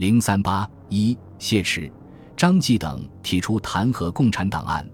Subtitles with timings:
[0.00, 1.92] 零三八一谢池、
[2.34, 4.88] 张继等提出弹劾共产党案，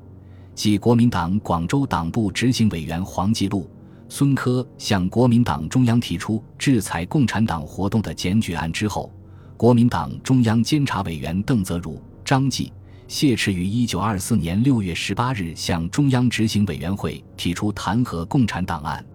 [0.52, 3.71] 即国民党广州党部执行委员黄继禄、
[4.08, 9.08] 孙科向国民党中央提出制裁共产党活动的检举案之后，
[9.56, 12.73] 国民党中央监察委员邓泽如、张继、
[13.07, 19.07] 谢池于一九二四年六月十八日向中央执行委员会提出弹劾共产党案。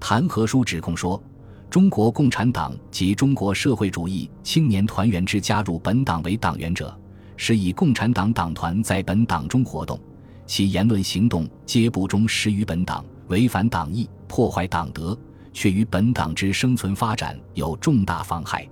[0.00, 1.22] 弹劾书指控说。
[1.70, 6.96] 中国共产党及中国社会主义青年团员之加入本党为党员者，
[7.36, 10.00] 是以共产党党团在本党中活动，
[10.46, 15.16] 其言论行动皆不忠实于本党，违反党意，破坏党德，
[15.52, 18.66] 却于本党之生存发展有重大妨害。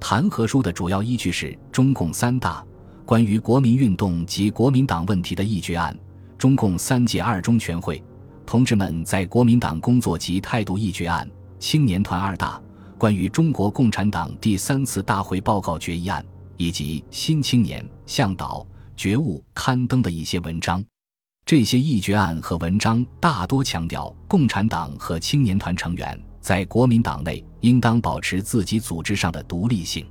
[0.00, 2.64] 弹劾书的主要依据是中共三大
[3.04, 5.94] 关于国民运动及国民党问题的议决案、
[6.38, 8.02] 中共三届二中全会
[8.46, 11.30] 同志们在国民党工作及态度议决案。
[11.60, 12.58] 青年团二大
[12.96, 16.24] 关于中国共产党第三次大会报告决议案，
[16.56, 20.82] 以及《新青年》向导觉悟刊登的一些文章，
[21.44, 30.06] 这些议决案和文章大多强调共产党和青年团成员在国民党内应当保持自己组织上的独立性。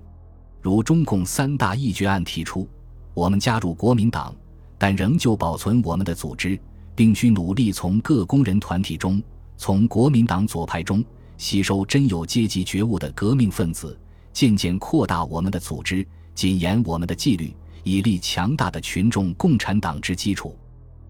[0.61, 2.69] 如中共三大议决案提出，
[3.15, 4.35] 我们加入国民党，
[4.77, 6.59] 但仍旧保存我们的组织，
[6.95, 9.19] 并需努力从各工人团体中，
[9.57, 11.03] 从国民党左派中。
[11.39, 13.97] 吸收真有阶级觉悟的革命分子，
[14.33, 20.55] 渐渐扩大我们的组织，谨严我们的纪律，以立强大的群众共产党之基础。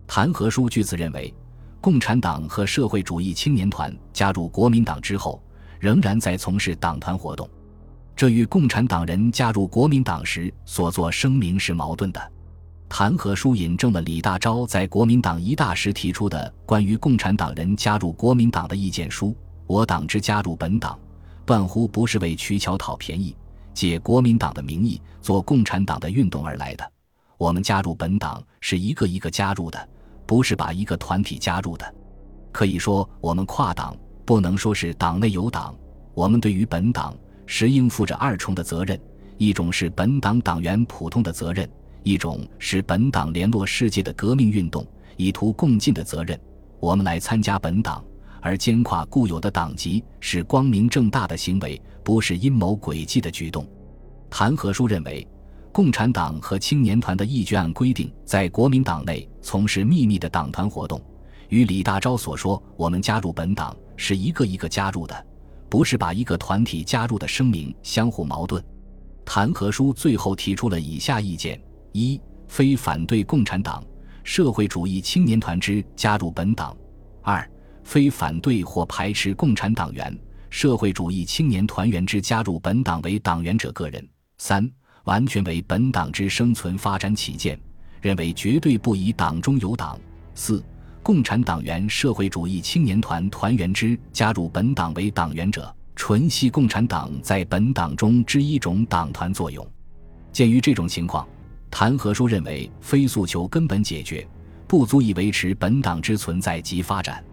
[0.06, 1.34] 弹劾书据此认为，
[1.82, 5.42] 共产党和社会主义青年团加入国民党之后，
[5.80, 7.50] 仍然在从事党团活动，
[8.16, 12.32] 这与共产党人加入国民党时所作声明是矛盾的。
[12.88, 19.36] 弹劾书引证了李大钊在国民党一大时提出的关于共产党人加入国民党的意见书。
[19.70, 20.98] 我党之加入本党，
[21.46, 23.36] 断乎不是为取巧讨便宜，
[23.72, 26.92] 借国民党的名义做共产党的运动而来的。
[27.38, 29.90] 我们加入本党是一个一个加入的，
[30.26, 31.96] 不是把一个团体加入的。
[32.52, 33.96] 可以说，我们跨党，
[34.26, 35.76] 不能说是党内有党。
[36.16, 37.16] 我们对于本党
[37.46, 39.00] 实应负着二重的责任：
[39.38, 41.70] 一种是本党党员普通的责任，
[42.02, 44.84] 一种是本党联络世界的革命运动
[45.16, 46.40] 以图共进的责任。
[46.80, 48.04] 我们来参加本党。
[48.42, 53.68] 而兼跨固有的党籍是光明正大的行为，不是阴谋诡计的举动。
[54.30, 55.28] 弹劾书认为，
[55.72, 61.02] 共产党和青年团的议决案规定，在国民党内从事秘密的党团活动，
[61.50, 65.26] 与李大钊所说“我们加入本党是一个一个加入的，
[65.70, 68.64] 不是把一个团体加入的声明相互矛盾。”
[69.26, 71.62] 弹劾书最后提出了以下意见：
[71.92, 73.84] 一、非反对共产党、
[74.24, 76.76] 社会主义青年团之加入本党；
[77.22, 77.48] 二、
[77.90, 80.16] 非反对或排斥共产党员、
[80.52, 84.00] 社会主义青年团员之加入本党为党员者个人；
[84.38, 84.72] 三、
[85.06, 87.60] 完全为本党之生存发展起见，
[88.00, 89.98] 认为绝对不以党中有党；
[90.36, 90.64] 四、
[91.02, 99.68] 共产党员、社会主义青年团团员之加入本党为党员者，纯系共产党在本党中之一种党团作用。
[100.32, 101.28] 鉴于这种情况，
[101.72, 104.28] 弹劾书认为非诉求根本解决，
[104.68, 107.26] 不足以维持本党之存在及发展。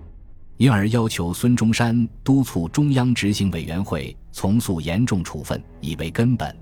[0.58, 6.56] 因而要求孙中山督促中央执行委员会从速严重处分，以为根本。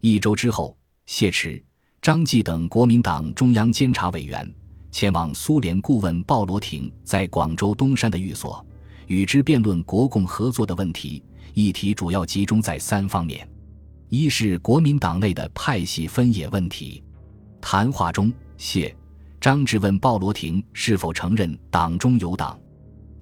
[0.00, 1.62] 一周之后，谢池、
[2.00, 4.48] 张继等国民党中央监察委员
[4.92, 8.64] 前往苏联顾问鲍罗廷在广州东山的寓所，
[9.08, 11.22] 与之辩论国共合作的问题。
[11.54, 13.48] 议题主要集中在三方面：
[14.08, 17.02] 一是国民党内的派系分野问题。
[17.60, 18.94] 谈话中，谢、
[19.40, 22.58] 张质问鲍罗廷是否承认党中有党。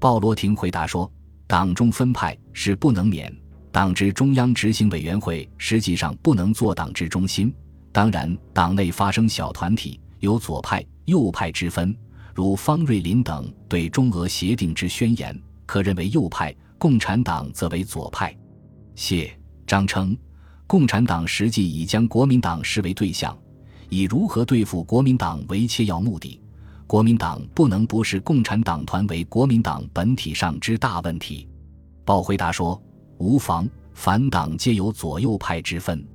[0.03, 1.09] 鲍罗廷回答说
[1.47, 3.33] ：“党中分派是不能免，
[3.71, 7.55] 党之中央执行委员会实际上不能做党之中心。
[7.93, 11.97] 当然，党内发生小团体，有左派、右派之分。
[12.35, 18.37] 如方瑞林等对中俄协定之宣言，可认为右派；共产党则为左派。”
[18.97, 19.33] 谢
[19.69, 20.19] 张称，
[20.67, 23.39] 共产党实际已将国民党视为对象，
[23.89, 26.41] 以如何对付国民党为切要目的。
[26.87, 31.49] 国民党不能不视共产党团为国民党本体上之大问题。
[32.05, 32.81] 鲍回答说
[33.19, 36.07] ：“无妨，反党皆有左右派之分。”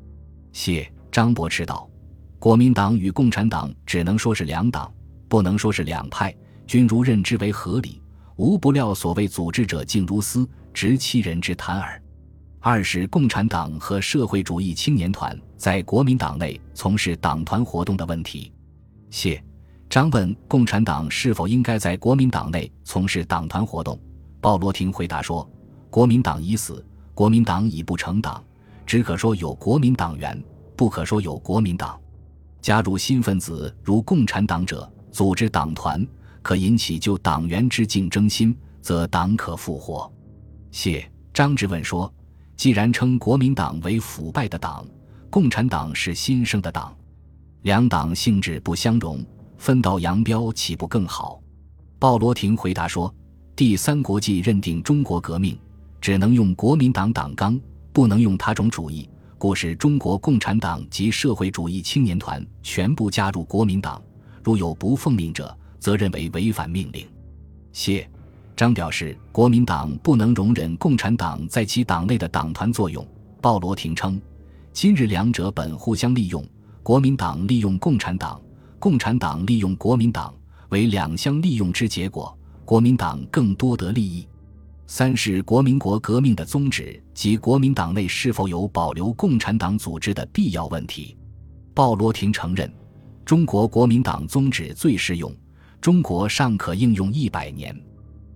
[0.51, 1.89] 谢张伯斥道
[2.37, 4.93] ：“国民党与共产党只能说是两党，
[5.27, 6.35] 不能说是两派。
[6.67, 8.01] 君如认之为合理，
[8.35, 12.01] 无不料所谓组织者竟如斯，直欺人之谈耳。”
[12.59, 18.51] 二是共产党和社会主义青年团在国民党内从事党团活动的问题。
[19.09, 19.41] 谢。
[19.89, 23.97] 张问共产党是否应该在国民党内从事党团活动？
[24.41, 25.49] 鲍罗廷回答说
[25.89, 28.43] ：“国民党已死，国民党已不成党，
[28.85, 30.41] 只可说有国民党员，
[30.75, 31.99] 不可说有国民党。
[32.61, 36.05] 加入新分子如共产党者，组织党团，
[36.41, 40.11] 可引起就党员之竞争心，则党可复活。
[40.69, 42.13] 谢张之问说
[42.57, 44.85] ：“既然称国民党为腐败的党，
[45.29, 46.93] 共产党是新生的党，
[47.61, 49.25] 两党性质不相容，
[49.57, 51.41] 分道扬镳岂不更好？”
[51.99, 53.13] 鲍罗廷回答说
[53.55, 55.57] ：“第三国际认定中国革命
[55.99, 57.59] 只能用国民党党纲，
[57.91, 59.09] 不能用他种主义。”
[59.39, 64.01] 故使中国共产党及社会主义青年团全部加入国民党，
[64.43, 67.07] 如有不奉命者，则认为违反命令。
[67.71, 68.09] 谢
[68.55, 73.07] 张表示，国民党不能容忍共产党在其党内的党团作用。
[73.39, 74.19] 鲍罗廷称，
[74.73, 76.43] 今日两者本互相利用，
[76.81, 78.41] 国民党利用共产党，
[78.79, 80.33] 共产党利用国民党，
[80.69, 84.27] 为两相利用之结果，国民党更多得利益。
[84.85, 91.17] 三是国民国革命的宗旨及国民党内是否有保留共产党组织的必要问题。
[91.73, 92.71] 鲍罗廷承认，
[93.25, 95.35] 中国国民党宗旨最适用，
[95.81, 97.77] 中国尚可应用一百年。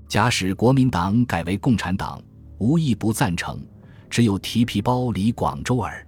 [0.08, 2.22] 假使国民党改为共产党，
[2.58, 3.66] 无一不赞成，
[4.10, 6.06] 只有提皮包离广州耳。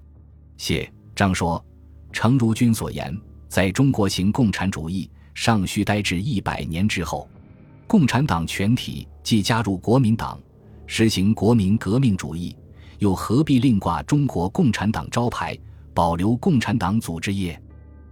[0.58, 1.64] 谢章说
[2.12, 3.18] ：“诚如君所言，
[3.54, 7.30] 在中国行共产主义，尚需待至一百年之后。”
[7.86, 10.40] 共产党全体既加入国民党，
[10.88, 12.56] 实行国民革命主义，
[12.98, 15.56] 又何必另挂中国共产党招牌，
[15.94, 17.62] 保留共产党组织业？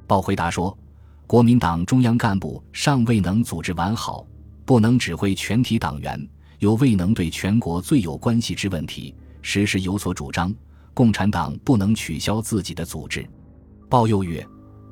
[0.06, 0.78] 鲍回答说
[1.26, 4.24] ：“国民党中央干部尚未能组织完好，
[4.64, 6.30] 不能指挥全体党员，
[6.60, 10.54] 又未能对全国最有关系之问题时时有所主张。
[10.94, 13.28] 共产党不能取消自己的组织。”
[13.90, 14.48] 鲍又曰：“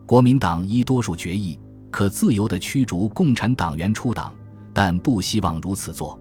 [0.09, 1.59] 国民党依多数决议，
[1.91, 4.33] 可自由地驱逐共产党员出党。”
[4.73, 6.19] 但不希望如此做。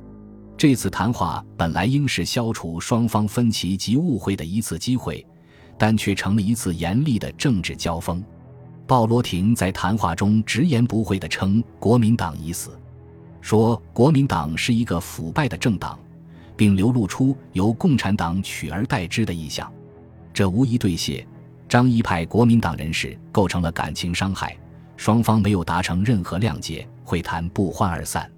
[0.59, 5.27] 这次谈话本来应是消除双方分歧及误会的一次机会，
[5.79, 8.23] 但却成了一次严厉的政治交锋。
[8.87, 12.79] 鲍罗廷在谈话中直言不讳地称国民党已死，
[13.41, 15.99] 说国民党是一个腐败的政党，
[16.59, 19.73] 并流露出由共产党取而代之的意向。
[20.35, 21.27] 这无疑对谢
[21.69, 24.57] 张一派国民党人士构成了感情伤害，
[24.97, 28.31] 双方没有达成任何谅解，会谈不欢而散。